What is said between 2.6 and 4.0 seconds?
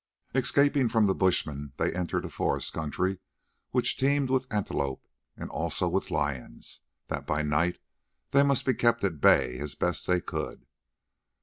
country which